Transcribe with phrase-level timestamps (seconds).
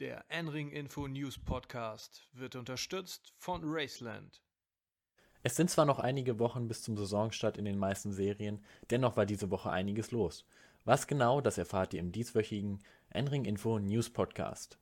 [0.00, 4.40] Der N-Ring Info News Podcast wird unterstützt von Raceland.
[5.42, 9.26] Es sind zwar noch einige Wochen bis zum Saisonstart in den meisten Serien, dennoch war
[9.26, 10.46] diese Woche einiges los.
[10.86, 12.78] Was genau, das erfahrt ihr im dieswöchigen
[13.10, 14.78] N-Ring Info News Podcast.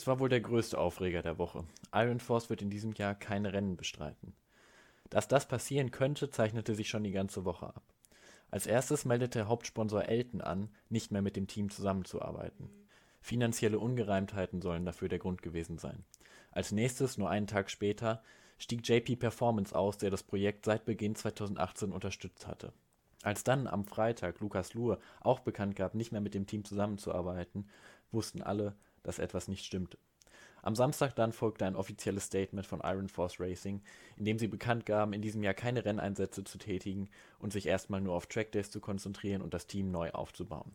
[0.00, 1.62] Es war wohl der größte Aufreger der Woche.
[1.92, 4.32] Iron Force wird in diesem Jahr keine Rennen bestreiten.
[5.10, 7.82] Dass das passieren könnte, zeichnete sich schon die ganze Woche ab.
[8.50, 12.70] Als erstes meldete Hauptsponsor Elton an, nicht mehr mit dem Team zusammenzuarbeiten.
[13.20, 16.02] Finanzielle Ungereimtheiten sollen dafür der Grund gewesen sein.
[16.50, 18.22] Als nächstes, nur einen Tag später,
[18.56, 22.72] stieg JP Performance aus, der das Projekt seit Beginn 2018 unterstützt hatte.
[23.22, 27.68] Als dann am Freitag Lukas Luhr auch bekannt gab, nicht mehr mit dem Team zusammenzuarbeiten,
[28.12, 29.98] wussten alle, dass etwas nicht stimmte.
[30.62, 33.82] Am Samstag dann folgte ein offizielles Statement von Iron Force Racing,
[34.16, 38.00] in dem sie bekannt gaben, in diesem Jahr keine Renneinsätze zu tätigen und sich erstmal
[38.00, 40.72] nur auf Trackdays zu konzentrieren und das Team neu aufzubauen.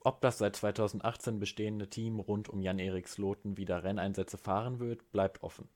[0.00, 5.42] Ob das seit 2018 bestehende Team rund um Jan-Erik Sloten wieder Renneinsätze fahren wird, bleibt
[5.42, 5.66] offen.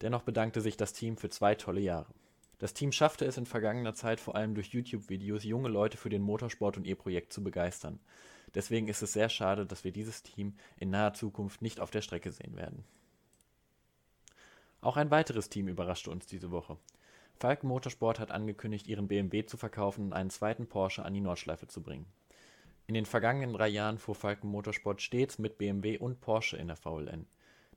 [0.00, 2.14] Dennoch bedankte sich das Team für zwei tolle Jahre.
[2.58, 6.22] Das Team schaffte es in vergangener Zeit vor allem durch YouTube-Videos, junge Leute für den
[6.22, 8.00] Motorsport und ihr Projekt zu begeistern.
[8.54, 12.02] Deswegen ist es sehr schade, dass wir dieses Team in naher Zukunft nicht auf der
[12.02, 12.84] Strecke sehen werden.
[14.80, 16.76] Auch ein weiteres Team überraschte uns diese Woche.
[17.38, 21.68] Falken Motorsport hat angekündigt, ihren BMW zu verkaufen und einen zweiten Porsche an die Nordschleife
[21.68, 22.06] zu bringen.
[22.86, 26.76] In den vergangenen drei Jahren fuhr Falken Motorsport stets mit BMW und Porsche in der
[26.76, 27.26] VLN.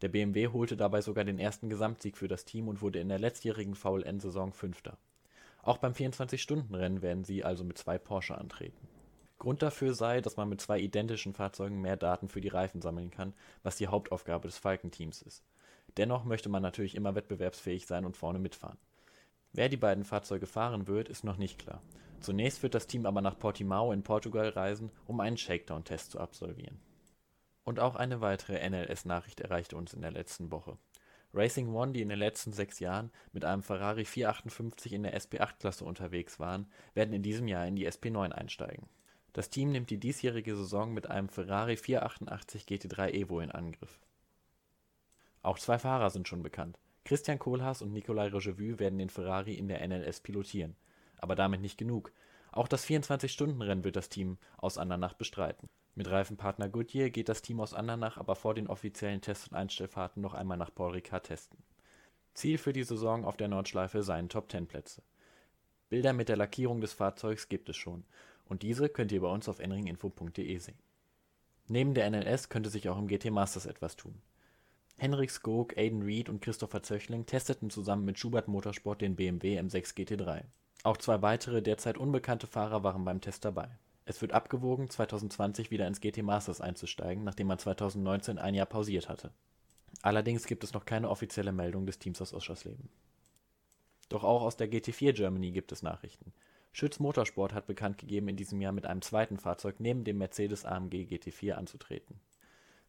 [0.02, 3.20] Der BMW holte dabei sogar den ersten Gesamtsieg für das Team und wurde in der
[3.20, 4.98] letztjährigen VLN-Saison Fünfter.
[5.62, 8.88] Auch beim 24-Stunden-Rennen werden sie also mit zwei Porsche antreten.
[9.42, 13.10] Grund dafür sei, dass man mit zwei identischen Fahrzeugen mehr Daten für die Reifen sammeln
[13.10, 13.34] kann,
[13.64, 15.44] was die Hauptaufgabe des Falken-Teams ist.
[15.98, 18.78] Dennoch möchte man natürlich immer wettbewerbsfähig sein und vorne mitfahren.
[19.52, 21.82] Wer die beiden Fahrzeuge fahren wird, ist noch nicht klar.
[22.20, 26.80] Zunächst wird das Team aber nach Portimao in Portugal reisen, um einen Shakedown-Test zu absolvieren.
[27.64, 30.78] Und auch eine weitere NLS-Nachricht erreichte uns in der letzten Woche.
[31.34, 35.84] Racing One, die in den letzten sechs Jahren mit einem Ferrari 458 in der SP8-Klasse
[35.84, 38.88] unterwegs waren, werden in diesem Jahr in die SP9 einsteigen.
[39.34, 44.00] Das Team nimmt die diesjährige Saison mit einem Ferrari 488 GT3 Evo in Angriff.
[45.42, 46.78] Auch zwei Fahrer sind schon bekannt.
[47.06, 50.76] Christian Kohlhaas und Nicolai Rochevue werden den Ferrari in der NLS pilotieren.
[51.18, 52.12] Aber damit nicht genug.
[52.52, 55.70] Auch das 24-Stunden-Rennen wird das Team aus Andernach bestreiten.
[55.96, 60.22] Mit Reifenpartner Goodyear geht das Team aus Andernach aber vor den offiziellen Test- und Einstellfahrten
[60.22, 61.58] noch einmal nach Paul Ricard testen.
[62.34, 65.02] Ziel für die Saison auf der Nordschleife seien Top-10-Plätze.
[65.90, 68.06] Bilder mit der Lackierung des Fahrzeugs gibt es schon
[68.52, 70.78] und diese könnt ihr bei uns auf nringinfo.de sehen.
[71.70, 74.22] Neben der NLS könnte sich auch im GT Masters etwas tun.
[74.98, 79.96] Henrik Skog, Aiden Reed und Christopher Zöchling testeten zusammen mit Schubert Motorsport den BMW M6
[79.96, 80.44] GT3.
[80.84, 83.70] Auch zwei weitere derzeit unbekannte Fahrer waren beim Test dabei.
[84.04, 89.08] Es wird abgewogen, 2020 wieder ins GT Masters einzusteigen, nachdem man 2019 ein Jahr pausiert
[89.08, 89.32] hatte.
[90.02, 92.90] Allerdings gibt es noch keine offizielle Meldung des Teams aus Oschersleben.
[94.10, 96.34] Doch auch aus der GT4 Germany gibt es Nachrichten.
[96.72, 101.08] Schütz Motorsport hat bekannt gegeben, in diesem Jahr mit einem zweiten Fahrzeug neben dem Mercedes-AMG
[101.10, 102.20] GT4 anzutreten.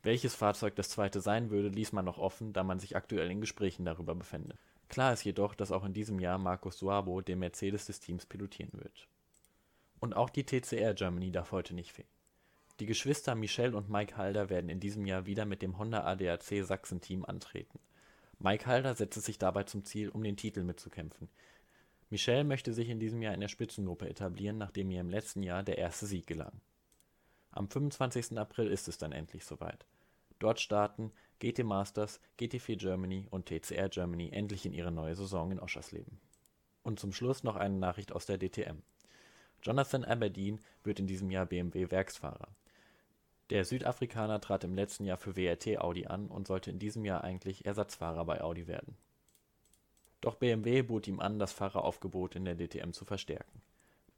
[0.03, 3.41] Welches Fahrzeug das zweite sein würde, ließ man noch offen, da man sich aktuell in
[3.41, 4.57] Gesprächen darüber befände.
[4.89, 8.73] Klar ist jedoch, dass auch in diesem Jahr Markus Suabo den Mercedes des Teams pilotieren
[8.75, 9.09] wird.
[10.01, 12.09] Und auch die TCR Germany darf heute nicht fehlen.
[12.81, 16.65] Die Geschwister Michel und Mike Halder werden in diesem Jahr wieder mit dem Honda ADAC
[16.65, 17.79] Sachsen-Team antreten.
[18.39, 21.29] Mike Halder setzt es sich dabei zum Ziel, um den Titel mitzukämpfen.
[22.13, 25.63] Michel möchte sich in diesem Jahr in der Spitzengruppe etablieren, nachdem ihr im letzten Jahr
[25.63, 26.61] der erste Sieg gelang.
[27.53, 28.37] Am 25.
[28.37, 29.87] April ist es dann endlich soweit.
[30.39, 35.59] Dort starten GT Masters, GT4 Germany und TCR Germany endlich in ihre neue Saison in
[35.59, 36.21] Oschersleben.
[36.83, 38.83] Und zum Schluss noch eine Nachricht aus der DTM.
[39.63, 42.49] Jonathan Aberdeen wird in diesem Jahr BMW Werksfahrer.
[43.49, 47.25] Der Südafrikaner trat im letzten Jahr für WRT Audi an und sollte in diesem Jahr
[47.25, 48.99] eigentlich Ersatzfahrer bei Audi werden
[50.23, 53.61] doch BMW bot ihm an, das Fahreraufgebot in der DTM zu verstärken.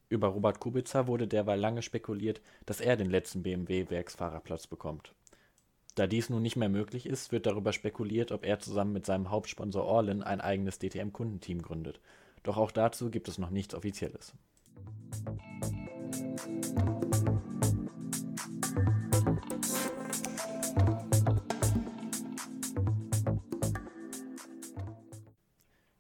[0.09, 5.13] Über Robert Kubica wurde derweil lange spekuliert, dass er den letzten BMW-Werksfahrerplatz bekommt.
[5.95, 9.31] Da dies nun nicht mehr möglich ist, wird darüber spekuliert, ob er zusammen mit seinem
[9.31, 12.01] Hauptsponsor Orlin ein eigenes DTM-Kundenteam gründet.
[12.43, 14.35] Doch auch dazu gibt es noch nichts Offizielles.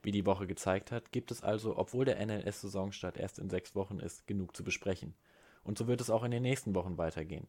[0.04, 4.00] Wie die Woche gezeigt hat, gibt es also, obwohl der NLS-Saisonstart erst in sechs Wochen
[4.00, 5.14] ist, genug zu besprechen.
[5.62, 7.46] Und so wird es auch in den nächsten Wochen weitergehen.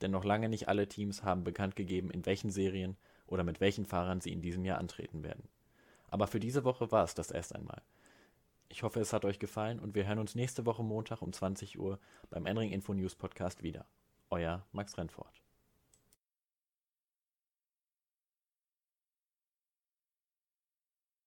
[0.00, 2.96] Denn noch lange nicht alle Teams haben bekannt gegeben, in welchen Serien
[3.26, 5.50] oder mit welchen Fahrern sie in diesem Jahr antreten werden.
[6.08, 7.82] Aber für diese Woche war es das erst einmal.
[8.70, 11.78] Ich hoffe, es hat euch gefallen und wir hören uns nächste Woche Montag um 20
[11.78, 11.98] Uhr
[12.30, 13.84] beim Enring Info News Podcast wieder.
[14.30, 15.45] Euer Max Rennfort.